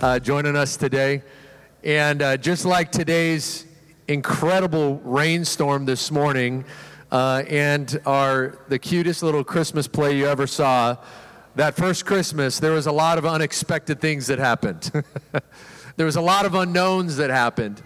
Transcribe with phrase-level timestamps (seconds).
[0.00, 1.22] uh, joining us today.
[1.84, 3.66] And uh, just like today's
[4.08, 6.64] incredible rainstorm this morning,
[7.12, 10.96] uh, and our the cutest little Christmas play you ever saw,
[11.56, 14.90] that first Christmas, there was a lot of unexpected things that happened.
[15.96, 17.82] there was a lot of unknowns that happened.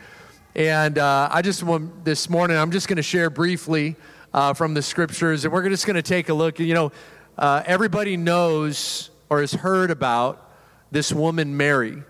[0.54, 3.96] And uh, I just want this morning, I'm just going to share briefly
[4.32, 6.60] uh, from the scriptures, and we're just going to take a look.
[6.60, 6.92] You know,
[7.36, 10.43] uh, everybody knows or has heard about
[10.94, 12.04] this woman, Mary.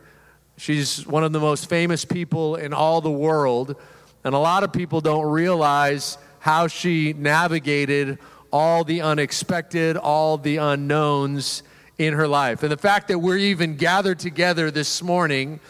[0.58, 3.76] She's one of the most famous people in all the world,
[4.24, 8.18] and a lot of people don't realize how she navigated
[8.52, 11.62] all the unexpected, all the unknowns
[11.96, 12.62] in her life.
[12.62, 15.60] And the fact that we're even gathered together this morning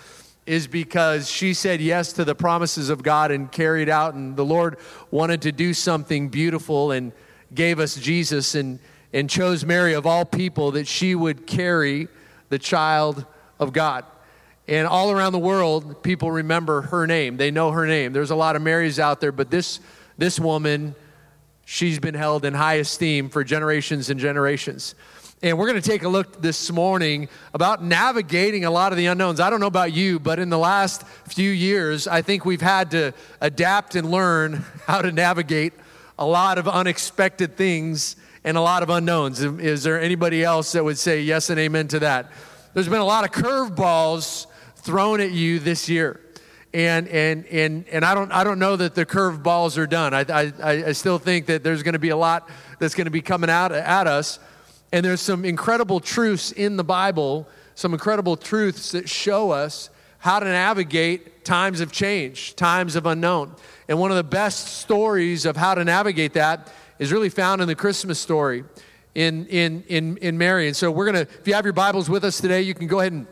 [0.44, 4.44] is because she said yes to the promises of God and carried out, and the
[4.44, 4.76] Lord
[5.12, 7.12] wanted to do something beautiful and
[7.54, 8.80] gave us Jesus and,
[9.12, 12.08] and chose Mary of all people that she would carry
[12.48, 13.24] the child
[13.58, 14.04] of God.
[14.66, 17.36] And all around the world, people remember her name.
[17.36, 18.12] They know her name.
[18.12, 19.80] There's a lot of Marys out there, but this,
[20.16, 20.94] this woman,
[21.66, 24.94] she's been held in high esteem for generations and generations.
[25.42, 29.04] And we're going to take a look this morning about navigating a lot of the
[29.06, 29.40] unknowns.
[29.40, 32.92] I don't know about you, but in the last few years, I think we've had
[32.92, 35.74] to adapt and learn how to navigate
[36.18, 39.42] a lot of unexpected things and a lot of unknowns.
[39.42, 42.30] Is there anybody else that would say yes and amen to that?
[42.74, 46.20] There's been a lot of curveballs thrown at you this year.
[46.74, 50.12] And, and, and, and I, don't, I don't know that the curveballs are done.
[50.12, 50.52] I, I,
[50.88, 53.48] I still think that there's going to be a lot that's going to be coming
[53.48, 54.40] out at us.
[54.92, 60.40] And there's some incredible truths in the Bible, some incredible truths that show us how
[60.40, 63.54] to navigate times of change, times of unknown.
[63.88, 67.68] And one of the best stories of how to navigate that is really found in
[67.68, 68.64] the Christmas story
[69.14, 70.66] in, in, in, in Mary.
[70.66, 72.86] And so we're going to, if you have your Bibles with us today, you can
[72.86, 73.26] go ahead and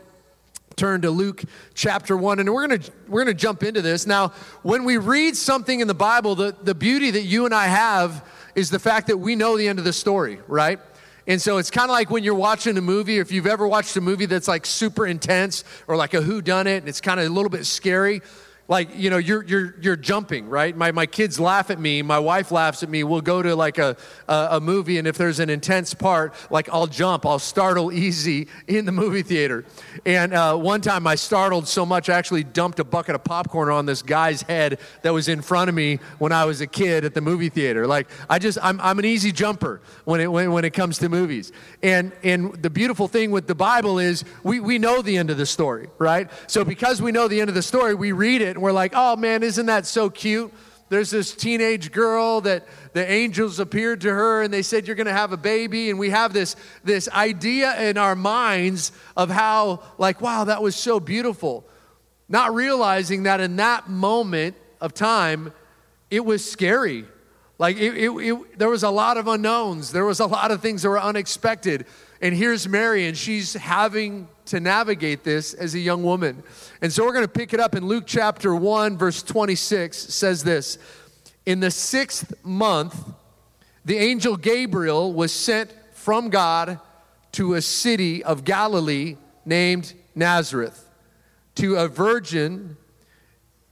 [0.75, 4.07] turn to Luke chapter 1 and we're going to we're going to jump into this.
[4.07, 4.29] Now,
[4.63, 8.27] when we read something in the Bible, the, the beauty that you and I have
[8.55, 10.79] is the fact that we know the end of the story, right?
[11.25, 13.95] And so it's kind of like when you're watching a movie, if you've ever watched
[13.95, 17.19] a movie that's like super intense or like a who done it and it's kind
[17.19, 18.21] of a little bit scary
[18.67, 20.75] like you know you're you're you're jumping right?
[20.75, 23.77] My, my kids laugh at me my wife laughs at me we'll go to like
[23.77, 23.97] a,
[24.27, 28.47] a, a movie and if there's an intense part like i'll jump i'll startle easy
[28.67, 29.65] in the movie theater.
[30.05, 33.69] And uh, one time i startled so much i actually dumped a bucket of popcorn
[33.69, 37.03] on this guy's head that was in front of me when i was a kid
[37.03, 37.85] at the movie theater.
[37.85, 41.09] Like i just i'm, I'm an easy jumper when it when, when it comes to
[41.09, 41.51] movies.
[41.81, 45.37] And and the beautiful thing with the bible is we we know the end of
[45.37, 46.29] the story right?
[46.47, 48.93] So because we know the end of the story we read it and we're like,
[48.95, 50.53] oh man, isn't that so cute?
[50.89, 55.07] There's this teenage girl that the angels appeared to her and they said, You're going
[55.07, 55.89] to have a baby.
[55.89, 60.75] And we have this, this idea in our minds of how, like, wow, that was
[60.75, 61.65] so beautiful.
[62.29, 65.51] Not realizing that in that moment of time,
[66.11, 67.05] it was scary.
[67.57, 70.61] Like, it, it, it, there was a lot of unknowns, there was a lot of
[70.61, 71.87] things that were unexpected.
[72.21, 76.43] And here's Mary, and she's having to navigate this as a young woman.
[76.79, 80.43] And so we're going to pick it up in Luke chapter 1, verse 26 says
[80.43, 80.77] this
[81.47, 82.95] In the sixth month,
[83.83, 86.79] the angel Gabriel was sent from God
[87.31, 90.87] to a city of Galilee named Nazareth
[91.55, 92.77] to a virgin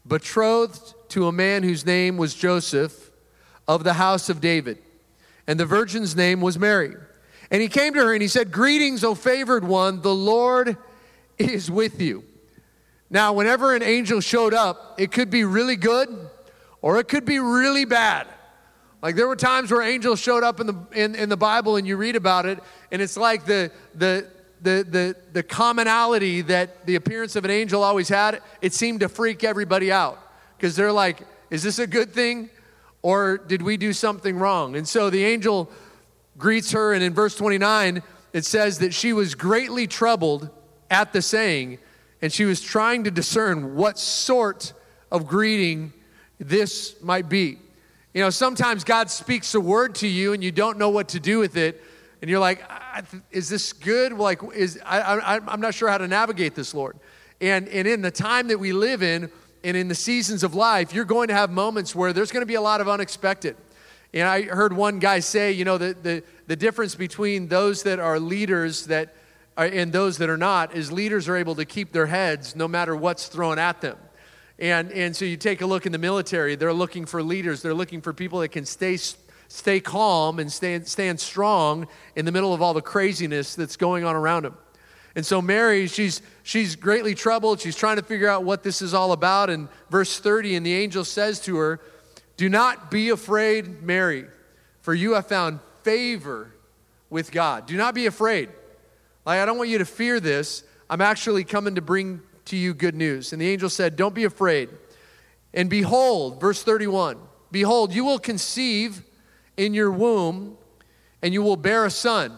[0.07, 3.11] betrothed to a man whose name was Joseph
[3.67, 4.79] of the house of David.
[5.45, 6.95] And the virgin's name was Mary.
[7.51, 10.77] And he came to her and he said, Greetings, O favored one, the Lord
[11.37, 12.23] is with you.
[13.09, 16.29] Now, whenever an angel showed up, it could be really good
[16.81, 18.25] or it could be really bad.
[19.01, 21.85] Like there were times where angels showed up in the, in, in the Bible and
[21.85, 22.59] you read about it,
[22.91, 24.27] and it's like the, the,
[24.61, 29.09] the, the, the commonality that the appearance of an angel always had, it seemed to
[29.09, 30.19] freak everybody out.
[30.55, 32.49] Because they're like, is this a good thing?
[33.01, 34.75] Or did we do something wrong?
[34.75, 35.71] And so the angel
[36.37, 38.01] greets her, and in verse 29,
[38.33, 40.49] it says that she was greatly troubled
[40.89, 41.79] at the saying,
[42.21, 44.73] and she was trying to discern what sort
[45.11, 45.93] of greeting
[46.39, 47.59] this might be.
[48.13, 51.19] You know, sometimes God speaks a word to you and you don't know what to
[51.19, 51.81] do with it,
[52.21, 52.61] and you're like,
[53.31, 56.97] "Is this good?" Like, is I, I, I'm not sure how to navigate this, Lord.
[57.39, 59.31] And and in the time that we live in,
[59.63, 62.47] and in the seasons of life, you're going to have moments where there's going to
[62.47, 63.55] be a lot of unexpected.
[64.13, 67.99] And I heard one guy say, you know, the, the, the difference between those that
[67.99, 69.15] are leaders that
[69.55, 72.67] are, and those that are not is leaders are able to keep their heads no
[72.67, 73.97] matter what's thrown at them.
[74.59, 77.61] And, and so you take a look in the military, they're looking for leaders.
[77.61, 78.97] They're looking for people that can stay,
[79.47, 84.03] stay calm and stay, stand strong in the middle of all the craziness that's going
[84.03, 84.57] on around them.
[85.15, 87.59] And so Mary, she's, she's greatly troubled.
[87.59, 89.49] She's trying to figure out what this is all about.
[89.49, 91.79] And verse 30, and the angel says to her,
[92.37, 94.25] Do not be afraid, Mary,
[94.81, 96.53] for you have found favor
[97.09, 97.65] with God.
[97.65, 98.49] Do not be afraid.
[99.25, 100.63] Like, I don't want you to fear this.
[100.89, 103.33] I'm actually coming to bring to you good news.
[103.33, 104.69] And the angel said, Don't be afraid.
[105.53, 107.17] And behold, verse 31
[107.51, 109.03] Behold, you will conceive
[109.57, 110.57] in your womb,
[111.21, 112.35] and you will bear a son,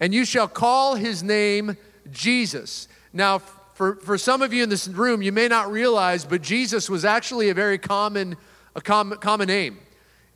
[0.00, 1.76] and you shall call his name
[2.10, 2.88] Jesus.
[3.12, 6.90] Now, for, for some of you in this room, you may not realize, but Jesus
[6.90, 8.36] was actually a very common,
[8.74, 9.78] a com- common name.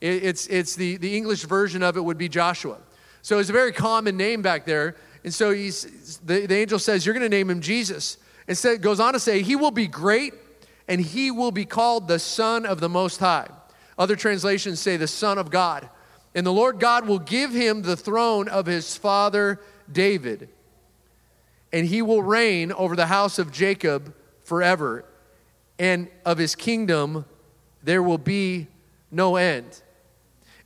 [0.01, 2.79] It, it's, it's the, the English version of it would be Joshua.
[3.23, 4.97] So it's a very common name back there.
[5.23, 8.19] And so he's, the, the angel says, You're going to name him Jesus.
[8.47, 10.35] Instead, goes on to say, He will be great
[10.87, 13.49] and he will be called the Son of the Most High.
[13.99, 15.89] Other translations say the Son of God.
[16.35, 19.61] And the Lord God will give him the throne of his father
[19.91, 20.51] David
[21.75, 24.15] and he will reign over the house of Jacob
[24.45, 25.05] forever,
[25.77, 27.25] and of his kingdom
[27.85, 28.67] there will be
[29.11, 29.83] no end.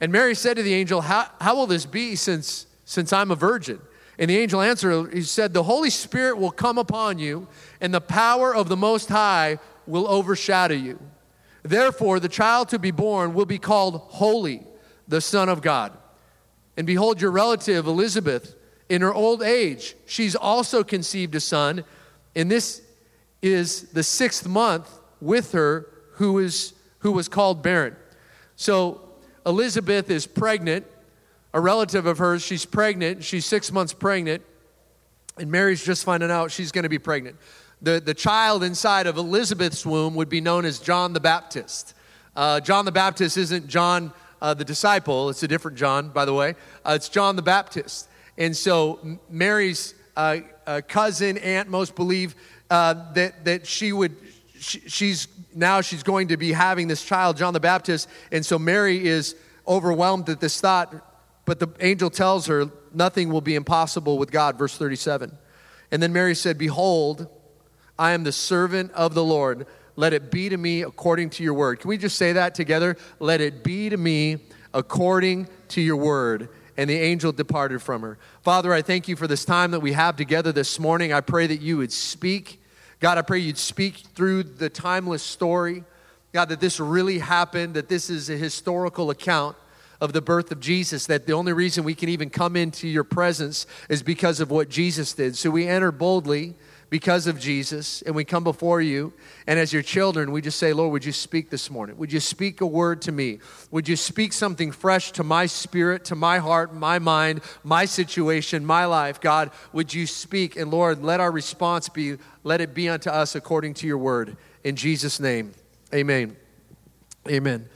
[0.01, 3.37] And Mary said to the angel, How, how will this be since, since I'm a
[3.37, 3.81] virgin?
[4.19, 7.49] And the angel answered, He said, The Holy Spirit will come upon you,
[7.81, 10.99] and the power of the Most High will overshadow you.
[11.63, 14.65] Therefore, the child to be born will be called Holy,
[15.07, 15.93] the Son of God.
[16.77, 18.55] And behold, your relative Elizabeth
[18.89, 21.85] in her old age, she's also conceived a son,
[22.37, 22.83] and this
[23.43, 24.89] is the sixth month
[25.21, 27.97] with her who, is, who was called barren.
[28.57, 29.01] So
[29.47, 30.87] Elizabeth is pregnant,
[31.55, 34.43] a relative of hers, she's pregnant, she's six months pregnant,
[35.39, 37.37] and Mary's just finding out she's going to be pregnant.
[37.81, 41.95] The, the child inside of Elizabeth's womb would be known as John the Baptist.
[42.35, 46.35] Uh, John the Baptist isn't John uh, the disciple, it's a different John, by the
[46.35, 46.55] way.
[46.85, 48.09] Uh, it's John the Baptist.
[48.37, 52.35] And so Mary's uh, uh, cousin, aunt, most believe
[52.71, 54.17] uh, that, that she would,
[54.59, 58.09] she, she's now she's going to be having this child, John the Baptist.
[58.33, 59.35] And so Mary is
[59.67, 60.95] overwhelmed at this thought,
[61.45, 65.37] but the angel tells her nothing will be impossible with God, verse 37.
[65.91, 67.29] And then Mary said, Behold,
[67.99, 69.67] I am the servant of the Lord.
[69.97, 71.81] Let it be to me according to your word.
[71.81, 72.97] Can we just say that together?
[73.19, 74.39] Let it be to me
[74.73, 78.19] according to your word and the angel departed from her.
[78.43, 81.13] Father, I thank you for this time that we have together this morning.
[81.13, 82.63] I pray that you would speak.
[83.01, 85.85] God, I pray you'd speak through the timeless story.
[86.33, 89.57] God, that this really happened, that this is a historical account
[90.01, 93.05] of the birth of Jesus, that the only reason we can even come into your
[93.05, 95.37] presence is because of what Jesus did.
[95.37, 96.55] So we enter boldly
[96.91, 99.13] because of Jesus, and we come before you.
[99.47, 101.99] And as your children, we just say, Lord, would you speak this morning?
[101.99, 103.41] Would you speak a word to me?
[103.71, 108.65] Would you speak something fresh to my spirit, to my heart, my mind, my situation,
[108.65, 109.21] my life?
[109.21, 110.57] God, would you speak?
[110.57, 114.37] And Lord, let our response be, let it be unto us according to your word.
[114.65, 115.53] In Jesus' name,
[115.95, 116.37] amen.
[117.29, 117.69] Amen.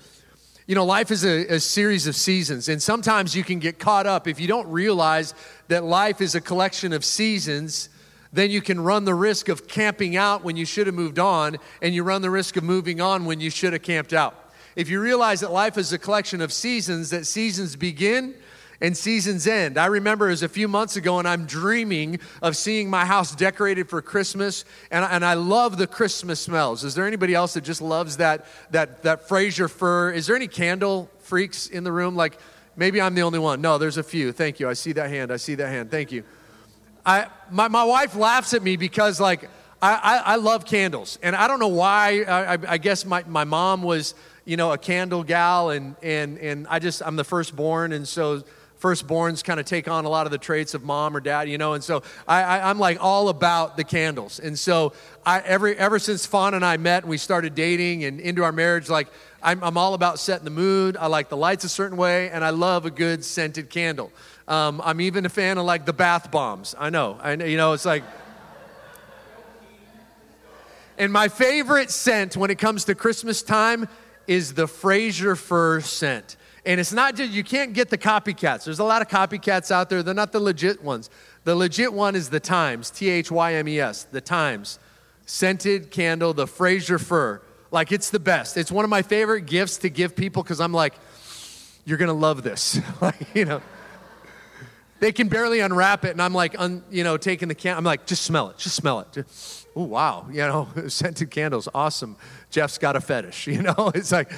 [0.66, 4.06] You know, life is a, a, series of seasons, and sometimes you can get caught
[4.06, 5.34] up if you don't realize
[5.68, 7.90] that life is a collection of seasons
[8.32, 11.58] then you can run the risk of camping out when you should have moved on,
[11.80, 14.50] and you run the risk of moving on when you should have camped out.
[14.74, 18.34] If you realize that life is a collection of seasons, that seasons begin
[18.80, 19.78] and seasons end.
[19.78, 23.34] I remember it was a few months ago, and I'm dreaming of seeing my house
[23.34, 26.82] decorated for Christmas, and, and I love the Christmas smells.
[26.82, 30.10] Is there anybody else that just loves that, that, that Fraser fir?
[30.10, 32.16] Is there any candle freaks in the room?
[32.16, 32.38] Like,
[32.74, 33.60] maybe I'm the only one.
[33.60, 34.32] No, there's a few.
[34.32, 34.68] Thank you.
[34.68, 35.30] I see that hand.
[35.30, 35.90] I see that hand.
[35.90, 36.24] Thank you.
[37.04, 39.48] I, my, my wife laughs at me because, like,
[39.80, 41.18] I, I, I love candles.
[41.22, 42.22] And I don't know why.
[42.22, 46.66] I, I guess my, my mom was, you know, a candle gal, and, and, and
[46.68, 48.42] I just, I'm the firstborn, and so
[48.82, 51.56] firstborns kind of take on a lot of the traits of mom or dad, you
[51.56, 54.40] know, and so I, am like all about the candles.
[54.40, 54.92] And so
[55.24, 58.50] I, every, ever since Fawn and I met and we started dating and into our
[58.50, 59.06] marriage, like
[59.40, 60.96] I'm, I'm all about setting the mood.
[60.96, 64.10] I like the lights a certain way, and I love a good scented candle.
[64.52, 66.74] Um, I'm even a fan of like the bath bombs.
[66.78, 68.04] I know, I know, you know, it's like.
[70.98, 73.88] And my favorite scent when it comes to Christmas time
[74.26, 76.36] is the Fraser fir scent.
[76.66, 78.64] And it's not just, you can't get the copycats.
[78.64, 80.02] There's a lot of copycats out there.
[80.02, 81.08] They're not the legit ones.
[81.44, 84.78] The legit one is the Thymes, T H Y M E S, the Thymes.
[85.24, 87.40] Scented candle, the Fraser fir.
[87.70, 88.58] Like it's the best.
[88.58, 90.92] It's one of my favorite gifts to give people because I'm like,
[91.86, 92.78] you're going to love this.
[93.00, 93.62] like, you know
[95.02, 97.76] they can barely unwrap it, and I'm like, un, you know, taking the can.
[97.76, 99.26] I'm like, just smell it, just smell it.
[99.74, 102.14] oh wow, you know, scented candles, awesome.
[102.50, 103.90] Jeff's got a fetish, you know.
[103.96, 104.30] It's like,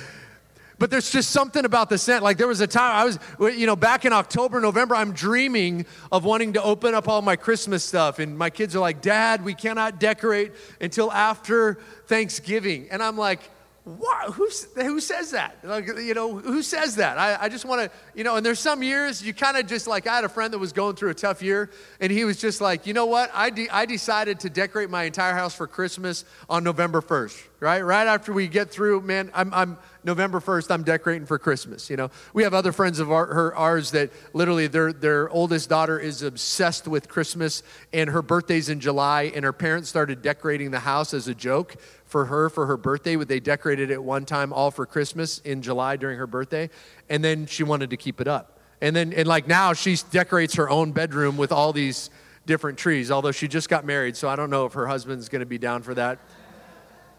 [0.78, 2.24] But there's just something about the scent.
[2.24, 3.18] Like there was a time I was,
[3.58, 7.36] you know, back in October, November, I'm dreaming of wanting to open up all my
[7.36, 8.18] Christmas stuff.
[8.18, 11.74] And my kids are like, Dad, we cannot decorate until after
[12.06, 12.88] Thanksgiving.
[12.90, 13.50] And I'm like,
[13.84, 14.32] what?
[14.32, 15.58] Who, who says that?
[15.62, 17.18] Like, you know, who says that?
[17.18, 19.86] I, I just want to, you know, and there's some years you kind of just
[19.86, 22.38] like, I had a friend that was going through a tough year, and he was
[22.38, 23.30] just like, you know what?
[23.34, 27.82] I, de- I decided to decorate my entire house for Christmas on November 1st, right?
[27.82, 31.96] Right after we get through, man, I'm, I'm November 1st, I'm decorating for Christmas, you
[31.96, 32.10] know.
[32.32, 36.22] We have other friends of our, her, ours that literally their, their oldest daughter is
[36.22, 37.62] obsessed with Christmas,
[37.92, 41.76] and her birthday's in July, and her parents started decorating the house as a joke
[42.14, 43.16] for her for her birthday.
[43.16, 46.70] They decorated it one time all for Christmas in July during her birthday,
[47.08, 48.60] and then she wanted to keep it up.
[48.80, 52.10] And then and like now she decorates her own bedroom with all these
[52.46, 53.10] different trees.
[53.10, 55.58] Although she just got married, so I don't know if her husband's going to be
[55.58, 56.20] down for that.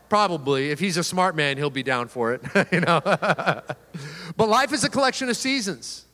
[0.07, 3.01] Probably, if he's a smart man, he'll be down for it, you know.
[3.03, 6.05] but life is a collection of seasons.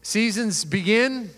[0.00, 1.28] Seasons begin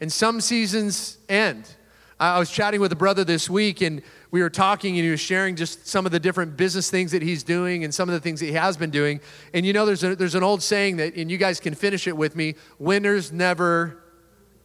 [0.00, 1.76] and some seasons end.
[2.18, 5.20] I was chatting with a brother this week and we were talking and he was
[5.20, 8.20] sharing just some of the different business things that he's doing and some of the
[8.20, 9.20] things that he has been doing.
[9.52, 12.06] And you know, there's, a, there's an old saying that, and you guys can finish
[12.06, 14.02] it with me winners never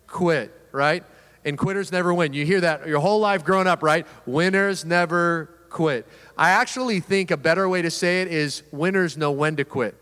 [0.07, 1.03] quit, right?
[1.43, 2.33] And quitters never win.
[2.33, 4.05] You hear that your whole life growing up, right?
[4.25, 6.07] Winners never quit.
[6.37, 9.95] I actually think a better way to say it is winners know when to quit.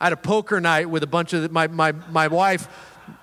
[0.00, 2.68] I had a poker night with a bunch of the, my, my, my wife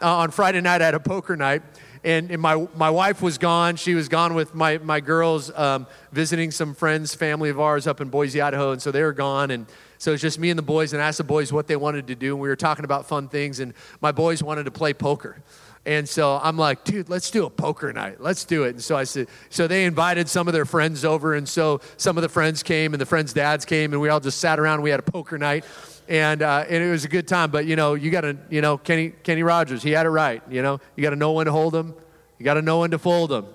[0.02, 0.82] uh, on Friday night.
[0.82, 1.62] I had a poker night
[2.06, 3.76] and, and, my, my wife was gone.
[3.76, 8.00] She was gone with my, my girls um, visiting some friends, family of ours up
[8.00, 8.72] in Boise, Idaho.
[8.72, 9.50] And so they were gone.
[9.50, 9.66] And
[9.98, 12.08] so it's just me and the boys, and I asked the boys what they wanted
[12.08, 12.34] to do.
[12.34, 13.60] And we were talking about fun things.
[13.60, 15.42] And my boys wanted to play poker.
[15.88, 18.22] And so I'm like, dude, let's do a poker night.
[18.22, 18.70] Let's do it.
[18.70, 21.34] And so I said, so they invited some of their friends over.
[21.34, 24.20] And so some of the friends came and the friends' dads came and we all
[24.20, 24.82] just sat around.
[24.82, 25.64] we had a poker night
[26.08, 27.52] and uh, and it was a good time.
[27.52, 30.42] But you know, you got to you know Kenny Kenny Rogers, he had it right.
[30.50, 31.96] You know, you got to know when to hold them,
[32.38, 33.48] you got to know when to fold them,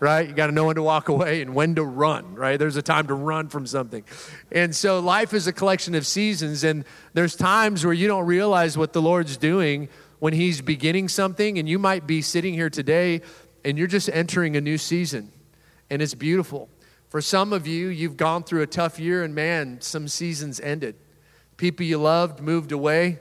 [0.00, 0.28] right?
[0.28, 2.58] You got to know when to walk away and when to run, right?
[2.58, 4.04] There's a time to run from something,
[4.50, 6.84] and so life is a collection of seasons, and
[7.14, 11.68] there's times where you don't realize what the Lord's doing when He's beginning something, and
[11.68, 13.22] you might be sitting here today
[13.64, 15.30] and you're just entering a new season,
[15.88, 16.68] and it's beautiful.
[17.08, 20.96] For some of you, you've gone through a tough year, and man, some seasons ended
[21.62, 23.20] people you loved moved away,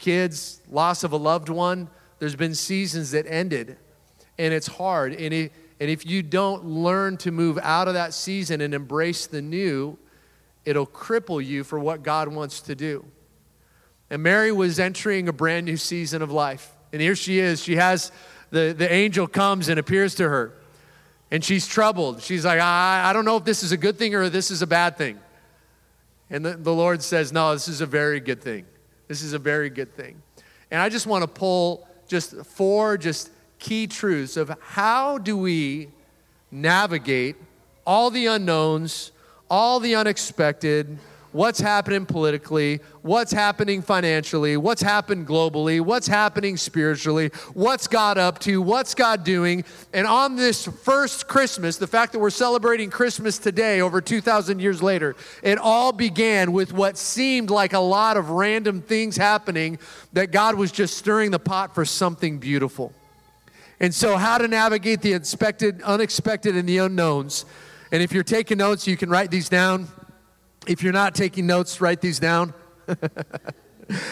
[0.00, 1.88] kids, loss of a loved one.
[2.18, 3.76] There's been seasons that ended,
[4.36, 5.14] and it's hard.
[5.14, 9.28] And, it, and if you don't learn to move out of that season and embrace
[9.28, 9.96] the new,
[10.64, 13.04] it'll cripple you for what God wants to do.
[14.10, 16.74] And Mary was entering a brand new season of life.
[16.92, 17.62] And here she is.
[17.62, 18.10] She has
[18.50, 20.52] the, the angel comes and appears to her.
[21.30, 22.22] And she's troubled.
[22.22, 24.62] She's like, I, I don't know if this is a good thing or this is
[24.62, 25.20] a bad thing.
[26.32, 28.64] And the, the Lord says, No, this is a very good thing.
[29.06, 30.20] This is a very good thing.
[30.70, 35.90] And I just want to pull just four just key truths of how do we
[36.50, 37.36] navigate
[37.86, 39.12] all the unknowns,
[39.50, 40.98] all the unexpected,
[41.32, 48.38] what's happening politically, what's happening financially, what's happened globally, what's happening spiritually, what's God up
[48.40, 49.64] to, what's God doing.
[49.92, 54.82] And on this first Christmas, the fact that we're celebrating Christmas today, over 2,000 years
[54.82, 59.78] later, it all began with what seemed like a lot of random things happening
[60.12, 62.92] that God was just stirring the pot for something beautiful.
[63.80, 67.44] And so, how to navigate the expected, unexpected, and the unknowns.
[67.90, 69.88] And if you're taking notes, you can write these down.
[70.66, 72.54] If you're not taking notes, write these down.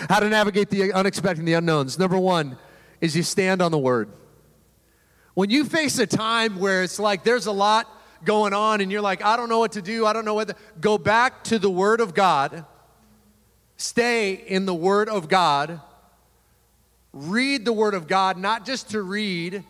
[0.09, 1.99] How to navigate the unexpected and the unknowns.
[1.99, 2.59] Number one
[3.00, 4.11] is you stand on the word.
[5.35, 7.88] When you face a time where it's like there's a lot
[8.25, 10.49] going on and you're like, I don't know what to do, I don't know what
[10.49, 12.64] to, go back to the word of God,
[13.76, 15.80] stay in the word of God,
[17.12, 19.64] read the word of God, not just to read.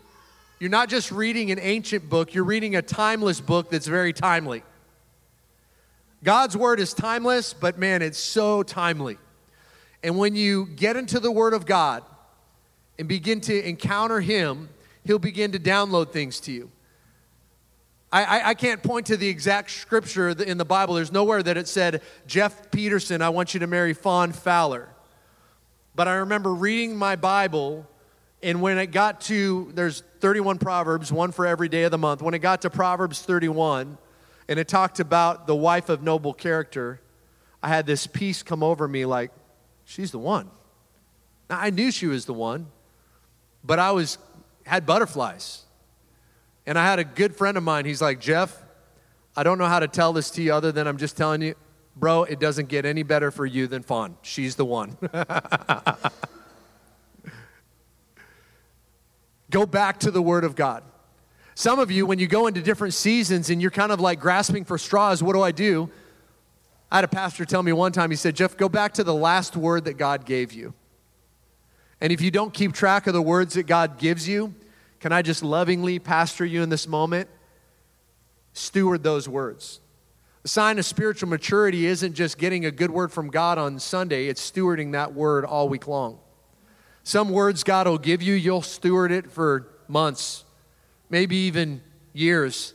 [0.59, 4.63] You're not just reading an ancient book, you're reading a timeless book that's very timely.
[6.23, 9.19] God's word is timeless, but man, it's so timely.
[10.03, 12.03] And when you get into the word of God
[12.99, 14.69] and begin to encounter Him,
[15.05, 16.71] He'll begin to download things to you.
[18.13, 20.95] I, I, I, can't point to the exact scripture in the Bible.
[20.95, 24.89] There's nowhere that it said, Jeff Peterson, I want you to marry Fawn Fowler.
[25.95, 27.89] But I remember reading my Bible,
[28.43, 32.21] and when it got to, there's 31 Proverbs, one for every day of the month.
[32.21, 33.97] When it got to Proverbs 31,
[34.51, 37.01] and it talked about the wife of noble character,
[37.63, 39.31] I had this peace come over me like,
[39.85, 40.51] she's the one.
[41.49, 42.67] Now, I knew she was the one,
[43.63, 44.19] but I was
[44.67, 45.63] had butterflies.
[46.67, 48.61] And I had a good friend of mine, he's like, Jeff,
[49.37, 51.55] I don't know how to tell this to you other than I'm just telling you,
[51.95, 54.17] bro, it doesn't get any better for you than Fawn.
[54.23, 54.99] She's the one.
[59.51, 60.83] go back to the Word of God.
[61.61, 64.65] Some of you, when you go into different seasons and you're kind of like grasping
[64.65, 65.91] for straws, what do I do?
[66.91, 69.15] I had a pastor tell me one time, he said, Jeff, go back to the
[69.15, 70.73] last word that God gave you.
[72.01, 74.55] And if you don't keep track of the words that God gives you,
[75.01, 77.29] can I just lovingly pastor you in this moment?
[78.55, 79.81] Steward those words.
[80.45, 84.29] The sign of spiritual maturity isn't just getting a good word from God on Sunday,
[84.29, 86.21] it's stewarding that word all week long.
[87.03, 90.45] Some words God will give you, you'll steward it for months,
[91.11, 92.73] maybe even years.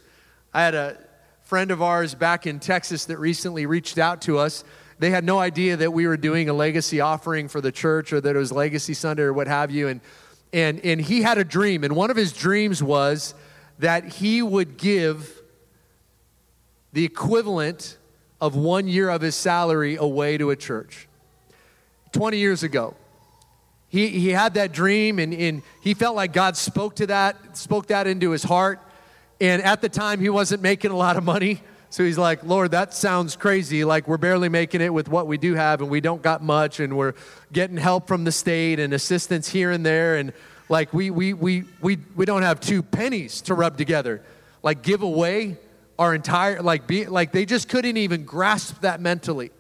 [0.54, 0.98] I had a
[1.44, 4.64] friend of ours back in Texas that recently reached out to us.
[5.00, 8.22] They had no idea that we were doing a legacy offering for the church or
[8.22, 9.88] that it was Legacy Sunday or what have you.
[9.88, 10.02] And,
[10.54, 13.34] and, and he had a dream, and one of his dreams was
[13.80, 15.42] that he would give
[16.94, 17.98] the equivalent
[18.40, 21.08] of one year of his salary away to a church.
[22.14, 22.96] 20 years ago,
[23.96, 27.88] he, he had that dream and, and he felt like God spoke to that, spoke
[27.88, 28.82] that into his heart.
[29.40, 31.62] And at the time, he wasn't making a lot of money.
[31.90, 33.86] So he's like, Lord, that sounds crazy.
[33.86, 36.82] Like we're barely making it with what we do have, and we don't got much,
[36.82, 37.14] and we're
[37.54, 40.18] getting help from the state and assistance here and there.
[40.18, 40.34] And
[40.68, 44.22] like we we we we we don't have two pennies to rub together.
[44.62, 45.58] Like give away
[45.98, 49.52] our entire like be like they just couldn't even grasp that mentally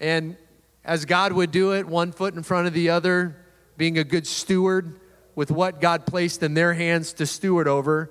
[0.00, 0.36] and
[0.84, 3.36] as god would do it one foot in front of the other
[3.76, 5.00] being a good steward
[5.34, 8.10] with what god placed in their hands to steward over.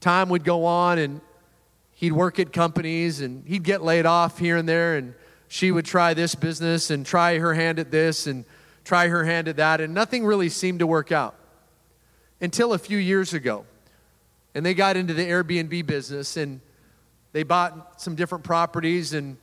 [0.00, 1.20] Time would go on and
[1.92, 5.14] he'd work at companies and he'd get laid off here and there and
[5.48, 8.44] she would try this business and try her hand at this and
[8.84, 11.34] try her hand at that and nothing really seemed to work out
[12.40, 13.64] until a few years ago.
[14.54, 16.60] And they got into the airbnb business and
[17.32, 19.36] they bought some different properties, and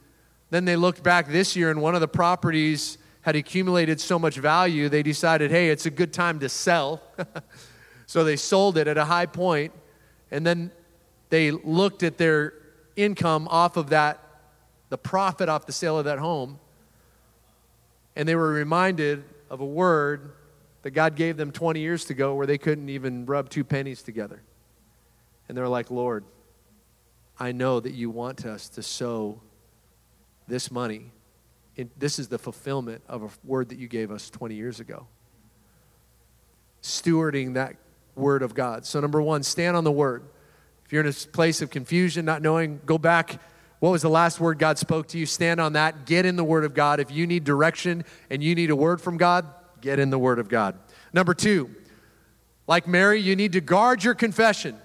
[0.51, 2.97] then they looked back this year, and one of the properties
[3.29, 6.99] had accumulated so much value, they decided, hey, it's a good time to sell.
[8.07, 9.71] so they sold it at a high point,
[10.31, 10.71] and then
[11.29, 12.53] they looked at their
[12.95, 14.19] income off of that,
[14.89, 16.59] the profit off the sale of that home,
[18.15, 20.31] and they were reminded of a word
[20.81, 24.41] that God gave them 20 years ago where they couldn't even rub two pennies together.
[25.47, 26.25] And they're like, Lord,
[27.39, 29.39] I know that you want us to sow
[30.47, 31.11] this money.
[31.97, 35.07] This is the fulfillment of a word that you gave us 20 years ago.
[36.81, 37.75] Stewarding that
[38.15, 38.85] word of God.
[38.85, 40.23] So, number one, stand on the word.
[40.85, 43.39] If you're in a place of confusion, not knowing, go back.
[43.79, 45.25] What was the last word God spoke to you?
[45.25, 46.05] Stand on that.
[46.05, 46.99] Get in the word of God.
[46.99, 49.45] If you need direction and you need a word from God,
[49.81, 50.77] get in the word of God.
[51.13, 51.69] Number two,
[52.67, 54.77] like Mary, you need to guard your confession.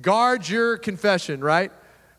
[0.00, 1.72] Guard your confession, right?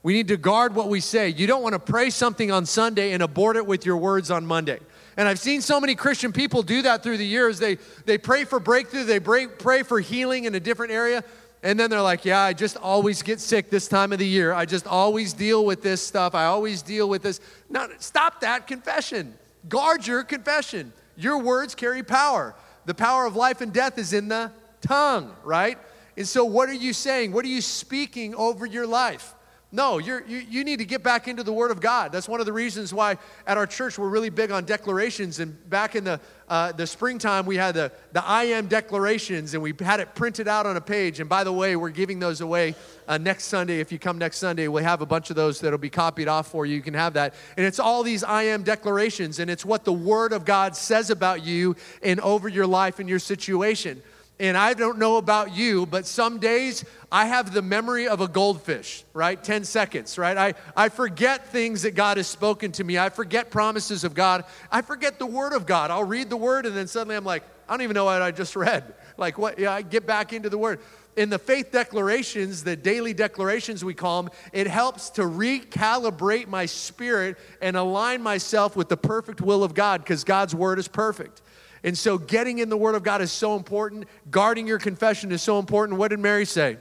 [0.03, 1.29] We need to guard what we say.
[1.29, 4.45] You don't want to pray something on Sunday and abort it with your words on
[4.45, 4.79] Monday.
[5.15, 7.57] And I've seen so many Christian people do that through the years.
[7.57, 11.23] They, they pray for breakthrough, they pray for healing in a different area,
[11.61, 14.53] and then they're like, Yeah, I just always get sick this time of the year.
[14.53, 16.35] I just always deal with this stuff.
[16.35, 17.39] I always deal with this.
[17.69, 19.35] No, stop that confession.
[19.69, 20.91] Guard your confession.
[21.15, 22.55] Your words carry power.
[22.85, 25.77] The power of life and death is in the tongue, right?
[26.17, 27.31] And so, what are you saying?
[27.31, 29.33] What are you speaking over your life?
[29.75, 32.11] No, you you, need to get back into the Word of God.
[32.11, 35.39] That's one of the reasons why at our church we're really big on declarations.
[35.39, 39.63] And back in the, uh, the springtime, we had the, the I am declarations, and
[39.63, 41.19] we had it printed out on a page.
[41.19, 42.75] And by the way, we're giving those away
[43.07, 43.79] uh, next Sunday.
[43.79, 46.51] If you come next Sunday, we'll have a bunch of those that'll be copied off
[46.51, 46.75] for you.
[46.75, 47.33] You can have that.
[47.57, 51.09] And it's all these I am declarations, and it's what the Word of God says
[51.09, 54.03] about you and over your life and your situation.
[54.43, 58.27] And I don't know about you, but some days I have the memory of a
[58.27, 59.41] goldfish, right?
[59.41, 60.35] 10 seconds, right?
[60.35, 62.99] I, I forget things that God has spoken to me.
[62.99, 64.43] I forget promises of God.
[64.69, 65.91] I forget the word of God.
[65.91, 68.31] I'll read the word and then suddenly I'm like, I don't even know what I
[68.31, 68.93] just read.
[69.15, 69.59] Like, what?
[69.59, 70.79] Yeah, I get back into the word.
[71.15, 76.65] In the faith declarations, the daily declarations we call them, it helps to recalibrate my
[76.65, 81.42] spirit and align myself with the perfect will of God because God's word is perfect.
[81.83, 84.07] And so getting in the Word of God is so important.
[84.31, 85.99] Guarding your confession is so important.
[85.99, 86.77] What did Mary say?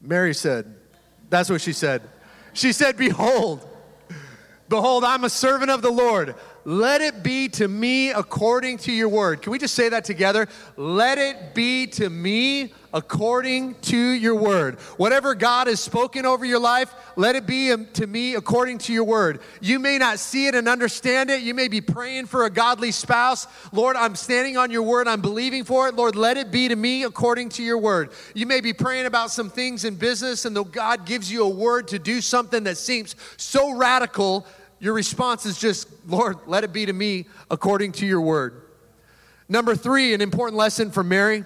[0.00, 0.74] Mary said,
[1.30, 2.02] that's what she said.
[2.52, 3.66] She said, Behold,
[4.68, 6.34] behold, I'm a servant of the Lord.
[6.66, 9.40] Let it be to me according to your word.
[9.40, 10.48] Can we just say that together?
[10.76, 14.80] Let it be to me according to your word.
[14.96, 18.92] Whatever God has spoken over your life, let it be um, to me according to
[18.92, 19.40] your word.
[19.60, 21.42] You may not see it and understand it.
[21.42, 23.46] You may be praying for a godly spouse.
[23.70, 25.06] Lord, I'm standing on your word.
[25.06, 25.94] I'm believing for it.
[25.94, 28.10] Lord, let it be to me according to your word.
[28.34, 31.48] You may be praying about some things in business, and though God gives you a
[31.48, 34.46] word to do something that seems so radical,
[34.78, 38.62] your response is just, Lord, let it be to me according to your word.
[39.48, 41.44] Number three, an important lesson for Mary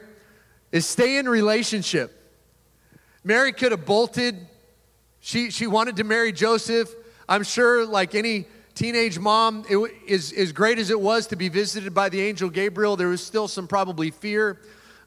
[0.73, 2.17] is stay in relationship.
[3.23, 4.37] Mary could have bolted.
[5.21, 6.93] She, she wanted to marry Joseph.
[7.29, 11.49] I'm sure, like any teenage mom, it, is, as great as it was to be
[11.49, 14.59] visited by the angel Gabriel, there was still some probably fear,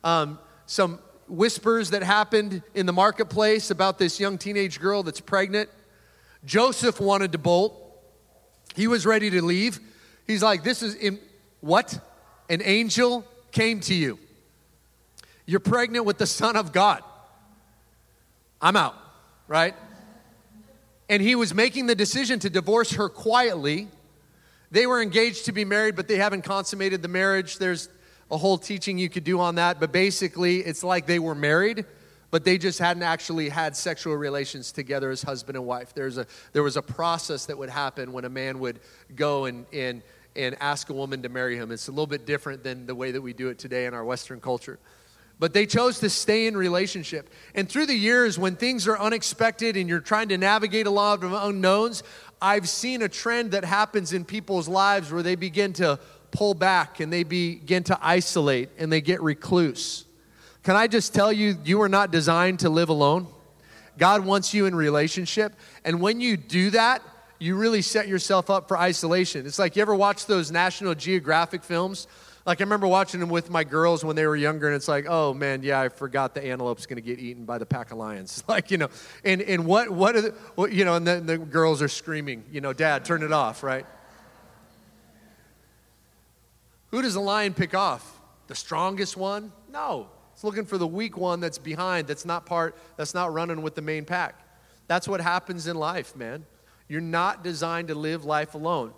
[0.03, 5.69] um, some whispers that happened in the marketplace about this young teenage girl that's pregnant.
[6.45, 7.82] Joseph wanted to bolt.
[8.75, 9.79] He was ready to leave.
[10.27, 11.19] He's like, This is in
[11.61, 11.99] what?
[12.49, 14.19] An angel came to you.
[15.45, 17.01] You're pregnant with the Son of God.
[18.61, 18.95] I'm out,
[19.47, 19.75] right?
[21.09, 23.87] And he was making the decision to divorce her quietly.
[24.71, 27.57] They were engaged to be married, but they haven't consummated the marriage.
[27.57, 27.89] There's
[28.31, 31.85] a whole teaching you could do on that, but basically, it's like they were married,
[32.33, 35.93] but they just hadn't actually had sexual relations together as husband and wife.
[35.93, 38.79] There's a, there was a process that would happen when a man would
[39.15, 40.01] go and, and,
[40.35, 41.71] and ask a woman to marry him.
[41.71, 44.03] It's a little bit different than the way that we do it today in our
[44.03, 44.79] Western culture
[45.39, 47.29] but they chose to stay in relationship.
[47.53, 51.23] And through the years, when things are unexpected and you're trying to navigate a lot
[51.23, 52.01] of unknowns,
[52.41, 55.99] I've seen a trend that happens in people's lives where they begin to
[56.31, 60.05] pull back and they begin to isolate and they get recluse.
[60.63, 63.27] Can I just tell you, you are not designed to live alone?
[63.97, 65.53] God wants you in relationship.
[65.85, 67.01] And when you do that,
[67.37, 69.45] you really set yourself up for isolation.
[69.45, 72.07] It's like you ever watch those National Geographic films
[72.45, 75.05] like I remember watching them with my girls when they were younger, and it's like,
[75.07, 78.43] oh man, yeah, I forgot the antelope's to get eaten by the pack of lions.
[78.53, 78.89] Like you know,
[79.23, 82.43] and and what what, are the, what you know, and then the girls are screaming,
[82.51, 83.85] you know, Dad, turn it off, right?
[86.91, 88.19] Who does a lion pick off?
[88.47, 89.51] The strongest one?
[89.71, 90.07] No,
[90.43, 93.81] looking for the weak one that's behind, that's not part, that's not running with the
[93.81, 94.39] main pack.
[94.87, 96.45] That's what happens in life, man.
[96.87, 98.93] You're not designed to live life alone.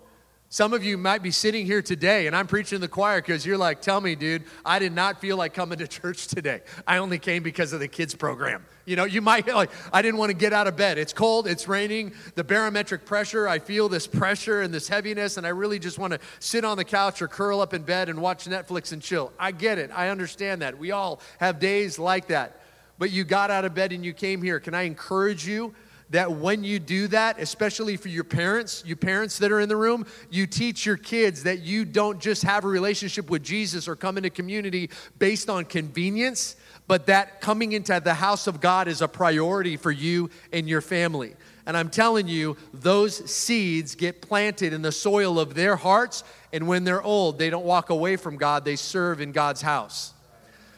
[0.56, 3.58] Some of you might be sitting here today, and I'm preaching the choir because you're
[3.58, 6.62] like, tell me, dude, I did not feel like coming to church today.
[6.86, 8.64] I only came because of the kids' program.
[8.86, 10.96] You know, you might like, I didn't want to get out of bed.
[10.96, 15.46] It's cold, it's raining, the barometric pressure, I feel this pressure and this heaviness, and
[15.46, 18.18] I really just want to sit on the couch or curl up in bed and
[18.18, 19.34] watch Netflix and chill.
[19.38, 19.90] I get it.
[19.94, 20.78] I understand that.
[20.78, 22.62] We all have days like that.
[22.98, 24.58] But you got out of bed and you came here.
[24.58, 25.74] Can I encourage you?
[26.10, 29.76] That when you do that, especially for your parents, you parents that are in the
[29.76, 33.96] room, you teach your kids that you don't just have a relationship with Jesus or
[33.96, 39.02] come into community based on convenience, but that coming into the house of God is
[39.02, 41.34] a priority for you and your family.
[41.66, 46.68] And I'm telling you, those seeds get planted in the soil of their hearts, and
[46.68, 50.12] when they're old, they don't walk away from God, they serve in God's house.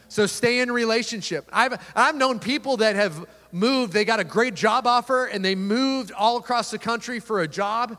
[0.07, 1.47] So stay in relationship.
[1.53, 5.55] I've, I've known people that have moved, they got a great job offer and they
[5.55, 7.97] moved all across the country for a job,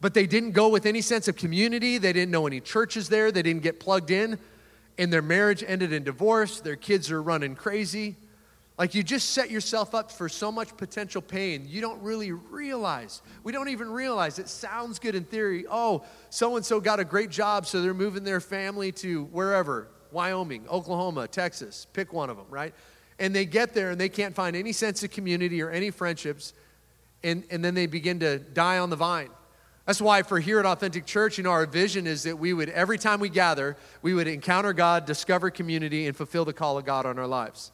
[0.00, 1.98] but they didn't go with any sense of community.
[1.98, 3.32] They didn't know any churches there.
[3.32, 4.38] They didn't get plugged in.
[4.98, 6.60] And their marriage ended in divorce.
[6.60, 8.16] Their kids are running crazy.
[8.76, 11.64] Like you just set yourself up for so much potential pain.
[11.68, 13.22] You don't really realize.
[13.44, 14.38] We don't even realize.
[14.38, 15.64] It sounds good in theory.
[15.70, 19.88] Oh, so and so got a great job, so they're moving their family to wherever
[20.10, 21.86] Wyoming, Oklahoma, Texas.
[21.92, 22.74] Pick one of them, right?
[23.18, 26.52] And they get there and they can't find any sense of community or any friendships,
[27.22, 29.30] and, and then they begin to die on the vine.
[29.86, 32.70] That's why for here at Authentic Church, you know, our vision is that we would,
[32.70, 36.86] every time we gather, we would encounter God, discover community, and fulfill the call of
[36.86, 37.70] God on our lives.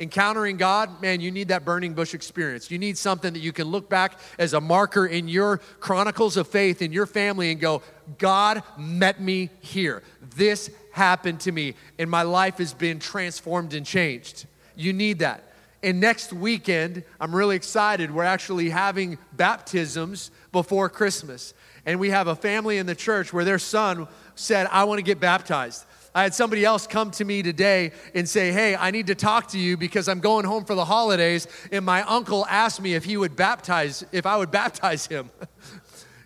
[0.00, 2.68] Encountering God, man, you need that burning bush experience.
[2.68, 6.48] You need something that you can look back as a marker in your chronicles of
[6.48, 7.80] faith in your family and go,
[8.18, 10.02] God met me here.
[10.34, 14.46] This happened to me, and my life has been transformed and changed.
[14.76, 15.52] You need that.
[15.82, 18.10] And next weekend, I'm really excited.
[18.10, 21.52] We're actually having baptisms before Christmas.
[21.84, 25.02] And we have a family in the church where their son said, I want to
[25.02, 25.84] get baptized.
[26.14, 29.48] I had somebody else come to me today and say, Hey, I need to talk
[29.48, 31.48] to you because I'm going home for the holidays.
[31.70, 35.28] And my uncle asked me if he would baptize, if I would baptize him.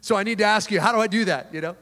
[0.00, 1.52] so I need to ask you, how do I do that?
[1.52, 1.76] You know,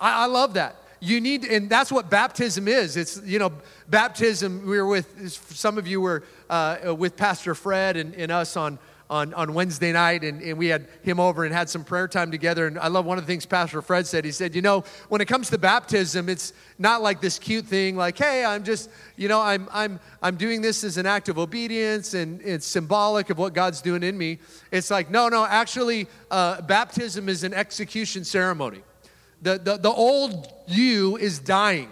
[0.00, 3.52] I, I love that you need and that's what baptism is it's you know
[3.88, 8.56] baptism we were with some of you were uh, with pastor fred and, and us
[8.56, 8.78] on
[9.10, 12.30] on, on Wednesday night, and, and we had him over and had some prayer time
[12.30, 12.66] together.
[12.66, 14.24] And I love one of the things Pastor Fred said.
[14.24, 17.96] He said, You know, when it comes to baptism, it's not like this cute thing,
[17.96, 21.38] like, hey, I'm just, you know, I'm, I'm, I'm doing this as an act of
[21.38, 24.38] obedience and it's symbolic of what God's doing in me.
[24.72, 28.82] It's like, no, no, actually, uh, baptism is an execution ceremony.
[29.44, 31.90] The, the, the old you is dying.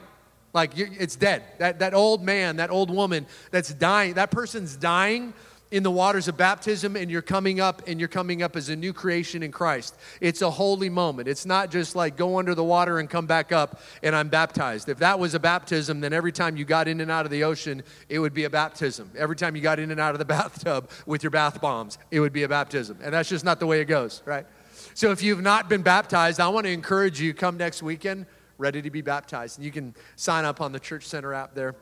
[0.54, 1.42] Like it's dead.
[1.58, 5.34] That, that old man, that old woman that's dying, that person's dying
[5.70, 8.76] in the waters of baptism and you're coming up and you're coming up as a
[8.76, 9.94] new creation in Christ.
[10.20, 11.28] It's a holy moment.
[11.28, 14.88] It's not just like go under the water and come back up and I'm baptized.
[14.88, 17.44] If that was a baptism, then every time you got in and out of the
[17.44, 19.10] ocean, it would be a baptism.
[19.16, 22.20] Every time you got in and out of the bathtub with your bath bombs, it
[22.20, 22.98] would be a baptism.
[23.02, 24.46] And that's just not the way it goes, right?
[24.94, 28.26] So if you've not been baptized, I want to encourage you come next weekend
[28.58, 29.58] ready to be baptized.
[29.58, 31.74] And you can sign up on the Church Center app there.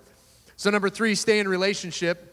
[0.56, 2.30] So number 3, stay in relationship.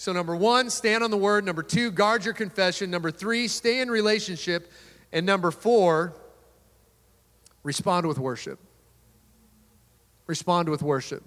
[0.00, 1.44] So, number one, stand on the word.
[1.44, 2.90] Number two, guard your confession.
[2.90, 4.72] Number three, stay in relationship.
[5.12, 6.14] And number four,
[7.62, 8.58] respond with worship.
[10.26, 11.22] Respond with worship.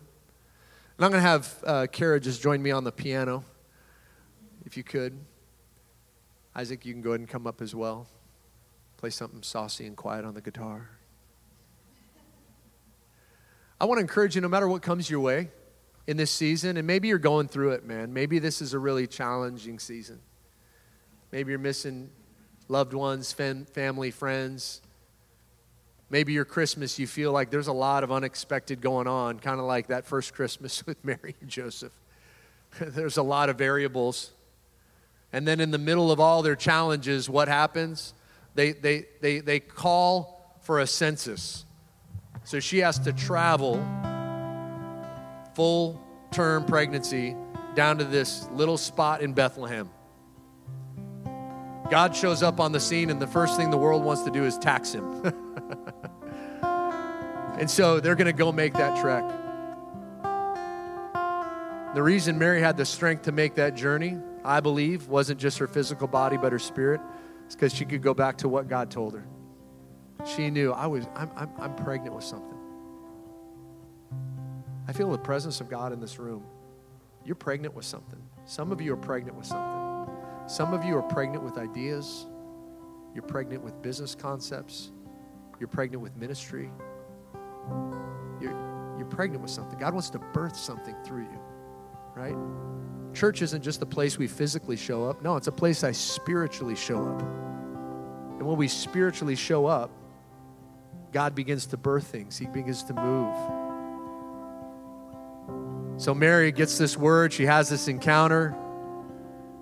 [0.97, 3.43] And I'm going to have uh, Kara just join me on the piano,
[4.65, 5.19] if you could.
[6.55, 8.07] Isaac, you can go ahead and come up as well.
[9.03, 10.89] Play something saucy and quiet on the guitar.
[13.77, 15.49] I want to encourage you no matter what comes your way,
[16.07, 18.13] in this season, and maybe you're going through it, man.
[18.13, 20.21] Maybe this is a really challenging season.
[21.33, 22.11] Maybe you're missing
[22.69, 24.81] loved ones, fam- family, friends.
[26.09, 29.65] Maybe your Christmas, you feel like there's a lot of unexpected going on, kind of
[29.65, 31.91] like that first Christmas with Mary and Joseph.
[32.79, 34.31] there's a lot of variables.
[35.33, 38.13] And then in the middle of all their challenges, what happens?
[38.55, 41.65] They, they, they, they call for a census.
[42.43, 43.83] So she has to travel
[45.55, 47.35] full term pregnancy
[47.75, 49.89] down to this little spot in Bethlehem.
[51.89, 54.45] God shows up on the scene, and the first thing the world wants to do
[54.45, 55.21] is tax him.
[57.59, 59.23] and so they're going to go make that trek.
[61.93, 65.67] The reason Mary had the strength to make that journey, I believe, wasn't just her
[65.67, 67.01] physical body, but her spirit.
[67.45, 69.25] It's because she could go back to what God told her.
[70.25, 72.58] She knew I was, I'm, I'm, I'm pregnant with something.
[74.88, 76.43] I feel the presence of God in this room.
[77.25, 78.21] You're pregnant with something.
[78.45, 80.13] Some of you are pregnant with something.
[80.47, 82.27] Some of you are pregnant with ideas.
[83.13, 84.91] You're pregnant with business concepts.
[85.60, 86.71] You're pregnant with ministry.
[88.41, 89.79] You're, you're pregnant with something.
[89.79, 91.39] God wants to birth something through you,
[92.15, 92.36] right?
[93.13, 95.21] Church isn't just a place we physically show up.
[95.21, 97.21] No, it's a place I spiritually show up.
[97.21, 99.91] And when we spiritually show up,
[101.12, 103.36] God begins to birth things, He begins to move.
[106.02, 108.56] So Mary gets this word, she has this encounter.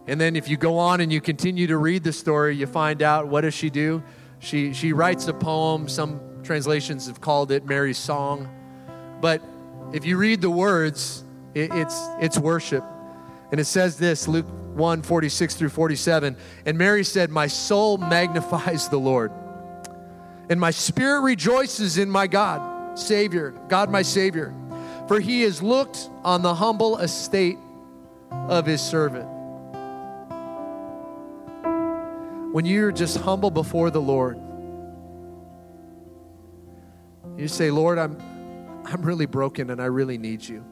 [0.08, 3.04] And then if you go on and you continue to read the story, you find
[3.04, 4.02] out what does she do?
[4.40, 8.50] She she writes a poem, some translations have called it Mary's song.
[9.20, 9.44] But
[9.94, 12.84] if you read the words, it, it's it's worship.
[13.52, 16.38] And it says this, Luke 1, 46 through 47.
[16.66, 19.32] And Mary said, My soul magnifies the Lord,
[20.50, 24.54] and my spirit rejoices in my God, Savior, God my Savior
[25.12, 27.58] for he has looked on the humble estate
[28.32, 29.28] of his servant.
[32.54, 34.40] When you're just humble before the Lord,
[37.38, 38.18] you say, Lord, I'm,
[38.86, 40.64] I'm really broken and I really need you.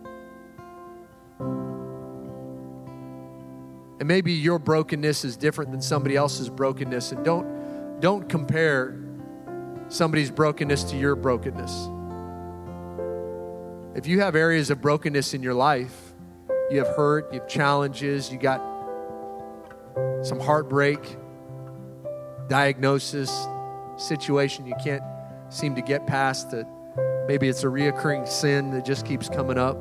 [4.00, 7.12] And maybe your brokenness is different than somebody else's brokenness.
[7.12, 8.98] And don't, don't compare
[9.90, 11.90] somebody's brokenness to your brokenness.
[13.96, 16.14] If you have areas of brokenness in your life,
[16.72, 18.62] you have hurt, you have challenges, you got
[20.22, 21.00] some heartbreak,
[22.48, 23.48] diagnosis,
[23.98, 25.04] situation you can't
[25.50, 26.66] seem to get past that
[27.28, 29.78] maybe it's a reoccurring sin that just keeps coming up.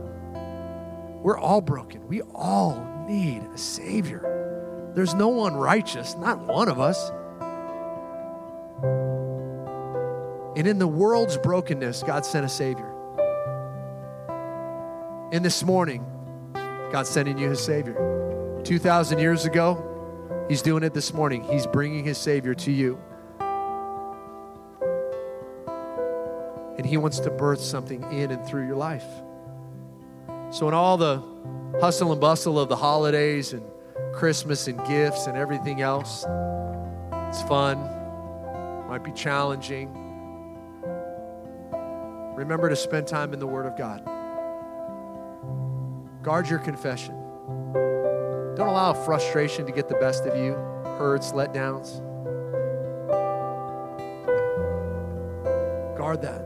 [1.23, 2.07] We're all broken.
[2.09, 2.75] We all
[3.09, 4.93] need a Savior.
[4.95, 7.11] There's no one righteous, not one of us.
[10.57, 12.93] And in the world's brokenness, God sent a Savior.
[15.33, 16.05] And this morning,
[16.93, 18.61] God's sending you his Savior.
[18.65, 21.45] 2,000 years ago, he's doing it this morning.
[21.45, 22.99] He's bringing his Savior to you.
[26.77, 29.05] And he wants to birth something in and through your life.
[30.51, 31.23] So, in all the
[31.79, 33.63] hustle and bustle of the holidays and
[34.15, 36.25] Christmas and gifts and everything else,
[37.29, 37.79] it's fun,
[38.89, 39.93] might be challenging.
[42.35, 44.03] Remember to spend time in the Word of God.
[46.23, 47.15] Guard your confession.
[48.57, 50.53] Don't allow frustration to get the best of you,
[50.99, 51.99] hurts, letdowns.
[55.97, 56.45] Guard that.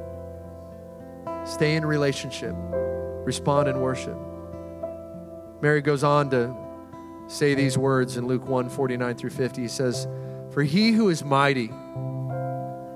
[1.47, 2.57] Stay in relationship.
[3.25, 4.17] Respond in worship.
[5.61, 6.55] Mary goes on to
[7.29, 9.63] say these words in Luke 1 49 through 50.
[9.63, 10.07] He says,
[10.53, 11.71] For he who is mighty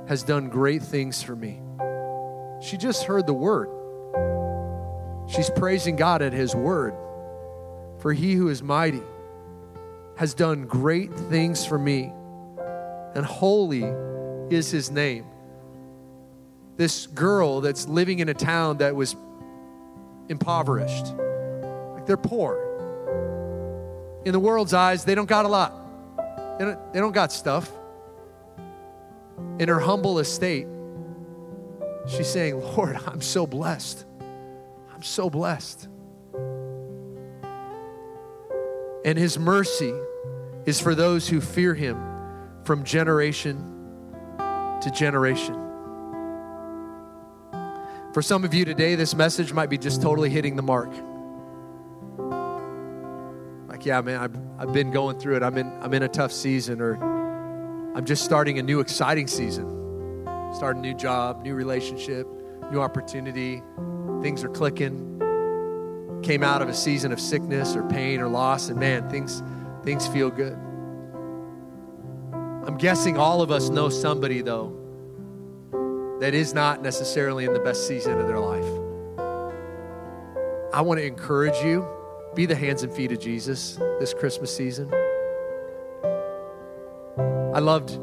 [0.09, 1.61] has done great things for me.
[2.61, 3.69] She just heard the word.
[5.29, 6.95] She's praising God at his word.
[7.99, 9.03] For he who is mighty
[10.17, 12.13] has done great things for me,
[13.15, 13.85] and holy
[14.51, 15.27] is his name.
[16.77, 19.17] This girl that's living in a town that was
[20.29, 21.15] impoverished,
[21.95, 22.63] like they're poor.
[24.25, 27.71] In the world's eyes, they don't got a lot, they don't, they don't got stuff.
[29.59, 30.67] In her humble estate,
[32.07, 34.05] she's saying, Lord, I'm so blessed.
[34.95, 35.89] I'm so blessed.
[39.05, 39.95] And his mercy
[40.65, 41.97] is for those who fear him
[42.65, 43.57] from generation
[44.83, 45.66] to generation.
[48.17, 50.89] For some of you today, this message might be just totally hitting the mark.
[53.69, 55.43] Like, yeah, man, I've, I've been going through it.
[55.43, 56.95] I'm in, I'm in a tough season, or
[57.95, 59.69] I'm just starting a new exciting season.
[60.55, 62.27] Start a new job, new relationship,
[62.73, 63.63] new opportunity.
[64.23, 66.23] Things are clicking.
[66.23, 69.43] Came out of a season of sickness or pain or loss, and man, things,
[69.85, 70.57] things feel good.
[72.33, 74.75] I'm guessing all of us know somebody, though,
[76.21, 78.65] that is not necessarily in the best season of their life.
[80.73, 81.87] I want to encourage you
[82.35, 84.93] be the hands and feet of Jesus this Christmas season.
[87.55, 87.97] I loved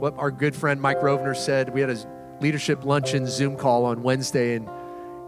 [0.00, 1.72] what our good friend Mike Rovner said.
[1.72, 4.68] We had a leadership luncheon Zoom call on Wednesday, and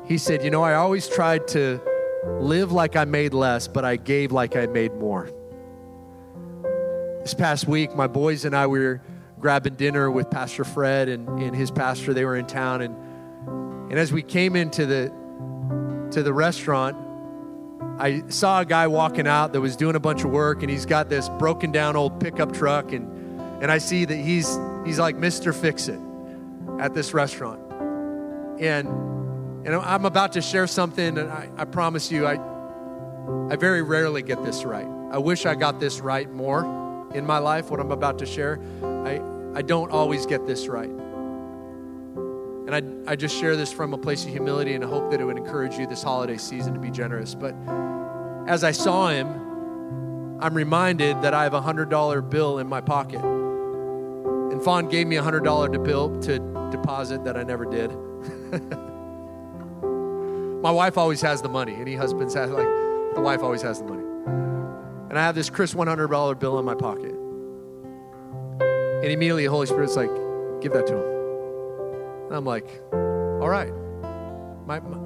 [0.04, 1.80] he said, You know, I always tried to
[2.40, 5.30] live like I made less, but I gave like I made more.
[7.20, 9.00] This past week, my boys and I we were
[9.40, 12.12] grabbing dinner with Pastor Fred and, and his pastor.
[12.12, 12.96] They were in town, and
[13.90, 15.12] and as we came into the
[16.12, 16.96] to the restaurant,
[18.00, 20.86] I saw a guy walking out that was doing a bunch of work, and he's
[20.86, 25.16] got this broken down old pickup truck, and and I see that he's he's like
[25.16, 25.54] Mr.
[25.54, 26.00] Fix It
[26.78, 27.60] at this restaurant,
[28.60, 28.88] and
[29.66, 32.38] and I'm about to share something, and I, I promise you, I
[33.50, 34.86] I very rarely get this right.
[35.10, 36.77] I wish I got this right more
[37.14, 38.60] in my life, what I'm about to share.
[38.82, 39.20] I,
[39.54, 40.90] I don't always get this right.
[42.66, 45.20] And I, I just share this from a place of humility and I hope that
[45.20, 47.34] it would encourage you this holiday season to be generous.
[47.34, 47.54] But
[48.46, 49.26] as I saw him,
[50.40, 53.22] I'm reminded that I have a $100 bill in my pocket.
[53.22, 56.38] And Fawn gave me a $100 to, bill to
[56.70, 57.90] deposit that I never did.
[60.62, 61.74] my wife always has the money.
[61.74, 62.68] Any husbands have, like,
[63.14, 63.98] the wife always has the money
[65.08, 67.14] and I have this Chris $100 bill in my pocket.
[68.60, 70.10] And immediately the Holy Spirit's like,
[70.60, 72.26] give that to him.
[72.26, 73.72] And I'm like, all right.
[74.66, 74.98] My, my,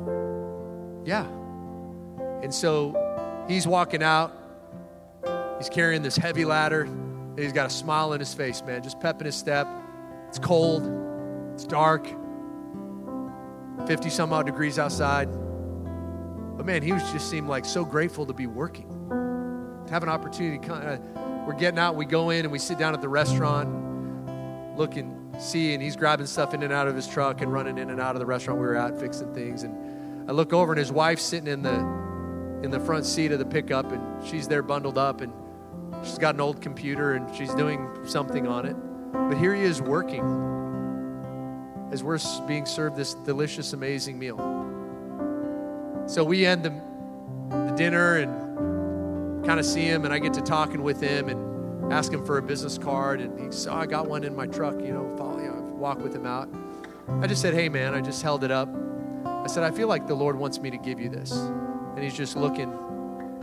[1.05, 1.25] yeah.
[2.43, 4.37] And so he's walking out.
[5.59, 6.83] He's carrying this heavy ladder.
[6.83, 9.69] And he's got a smile on his face, man, just pep in his step.
[10.29, 10.83] It's cold.
[11.55, 12.09] It's dark.
[13.87, 15.27] 50 some odd degrees outside.
[16.57, 19.02] But man, he was just seemed like so grateful to be working
[19.93, 20.83] have an opportunity to come.
[20.83, 23.69] Uh, we're getting out, we go in and we sit down at the restaurant,
[24.79, 27.77] look and see, and he's grabbing stuff in and out of his truck and running
[27.77, 29.65] in and out of the restaurant we were at, fixing things.
[29.65, 32.03] And I look over and his wife's sitting in the
[32.63, 35.33] in the front seat of the pickup and she's there bundled up and
[36.05, 38.77] she's got an old computer and she's doing something on it.
[39.13, 40.23] But here he is working
[41.91, 44.39] as we're being served this delicious, amazing meal.
[46.07, 46.71] So we end the,
[47.51, 48.52] the dinner and
[49.45, 52.39] kind of see him and I get to talking with him and ask him for
[52.39, 53.21] a business card.
[53.21, 55.61] And he said, oh, I got one in my truck, you know, follow, you know,
[55.77, 56.49] walk with him out.
[57.21, 58.69] I just said, hey, man, I just held it up.
[59.25, 61.33] I said, I feel like the Lord wants me to give you this.
[61.33, 62.73] And he's just looking.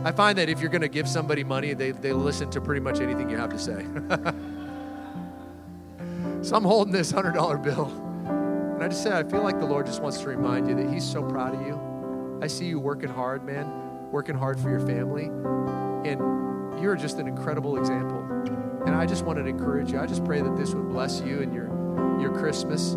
[0.02, 2.80] I find that if you're going to give somebody money, they, they listen to pretty
[2.80, 3.84] much anything you have to say.
[6.42, 7.86] so I'm holding this $100 bill.
[8.26, 10.90] And I just said, I feel like the Lord just wants to remind you that
[10.90, 12.38] He's so proud of you.
[12.40, 15.28] I see you working hard, man, working hard for your family.
[16.04, 18.20] And you're just an incredible example.
[18.86, 20.00] And I just wanted to encourage you.
[20.00, 21.66] I just pray that this would bless you and your,
[22.20, 22.94] your Christmas,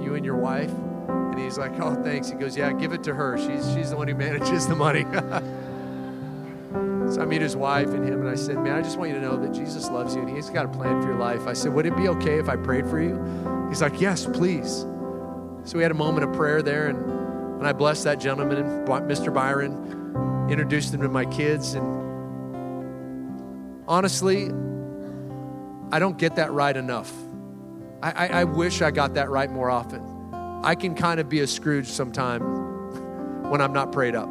[0.00, 0.70] you and your wife.
[0.70, 2.28] And he's like, Oh, thanks.
[2.28, 3.38] He goes, Yeah, give it to her.
[3.38, 5.02] She's, she's the one who manages the money.
[7.14, 9.16] so I meet his wife and him, and I said, Man, I just want you
[9.16, 11.46] to know that Jesus loves you and he's got a plan for your life.
[11.46, 13.66] I said, Would it be okay if I prayed for you?
[13.70, 14.84] He's like, Yes, please.
[15.64, 16.98] So we had a moment of prayer there, and,
[17.58, 19.32] and I blessed that gentleman, Mr.
[19.32, 22.01] Byron, introduced him to my kids, and
[23.86, 24.46] honestly,
[25.90, 27.12] I don't get that right enough.
[28.02, 30.02] I, I, I wish I got that right more often.
[30.64, 32.42] I can kind of be a Scrooge sometime
[33.50, 34.28] when I'm not prayed up.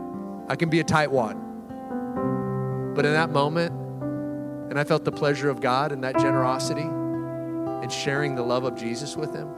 [0.47, 1.35] I can be a tightwad.
[2.95, 3.71] But in that moment,
[4.69, 8.75] and I felt the pleasure of God and that generosity and sharing the love of
[8.75, 9.49] Jesus with him.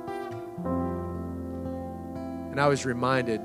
[2.52, 3.42] And I was reminded,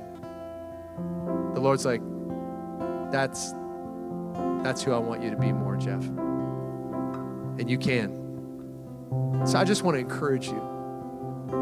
[1.54, 2.02] the Lord's like,
[3.10, 3.52] that's
[4.62, 6.02] that's who I want you to be more, Jeff.
[7.58, 9.44] And you can.
[9.46, 10.62] So I just want to encourage you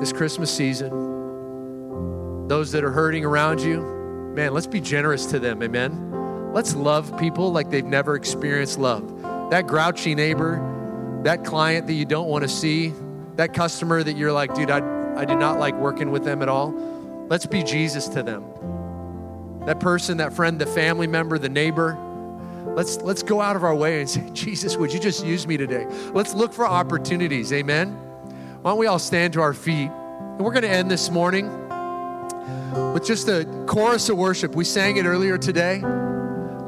[0.01, 3.81] this Christmas season, those that are hurting around you,
[4.35, 5.63] man, let's be generous to them.
[5.63, 6.53] Amen.
[6.53, 9.23] Let's love people like they've never experienced love.
[9.51, 12.93] That grouchy neighbor, that client that you don't want to see,
[13.37, 14.79] that customer that you're like, dude, I,
[15.17, 16.73] I do not like working with them at all.
[17.29, 18.45] Let's be Jesus to them.
[19.67, 21.99] That person, that friend, the family member, the neighbor,
[22.75, 25.57] Let's, let's go out of our way and say, Jesus, would you just use me
[25.57, 25.87] today?
[26.12, 27.53] Let's look for opportunities.
[27.53, 27.93] Amen.
[28.62, 29.91] Why don't we all stand to our feet?
[29.91, 31.47] And we're going to end this morning
[32.93, 34.55] with just a chorus of worship.
[34.55, 35.81] We sang it earlier today.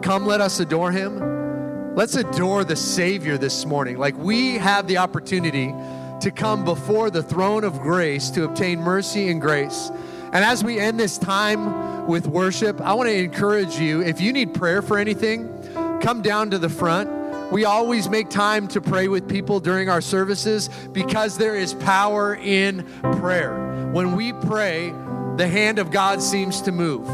[0.03, 1.95] Come, let us adore him.
[1.95, 3.99] Let's adore the Savior this morning.
[3.99, 5.75] Like we have the opportunity
[6.21, 9.91] to come before the throne of grace to obtain mercy and grace.
[10.33, 14.33] And as we end this time with worship, I want to encourage you if you
[14.33, 15.58] need prayer for anything,
[16.01, 17.11] come down to the front.
[17.53, 22.35] We always make time to pray with people during our services because there is power
[22.35, 22.85] in
[23.21, 23.91] prayer.
[23.93, 24.93] When we pray,
[25.37, 27.09] the hand of God seems to move.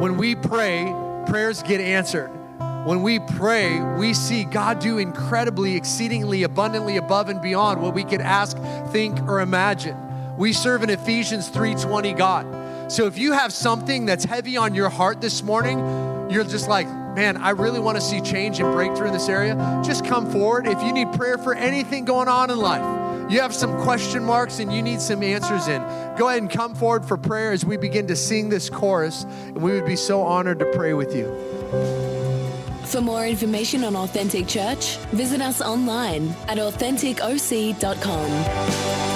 [0.00, 0.92] When we pray,
[1.26, 2.30] prayers get answered.
[2.84, 8.04] When we pray, we see God do incredibly, exceedingly, abundantly above and beyond what we
[8.04, 8.56] could ask,
[8.92, 9.96] think, or imagine.
[10.36, 12.46] We serve an Ephesians 3:20 God.
[12.92, 15.78] So if you have something that's heavy on your heart this morning,
[16.30, 16.86] you're just like,
[17.16, 20.68] man, I really want to see change and breakthrough in this area, just come forward.
[20.68, 22.84] If you need prayer for anything going on in life,
[23.30, 25.80] you have some question marks and you need some answers in,
[26.16, 29.24] go ahead and come forward for prayer as we begin to sing this chorus.
[29.24, 31.34] And we would be so honored to pray with you.
[32.84, 39.15] For more information on Authentic Church, visit us online at AuthenticOC.com.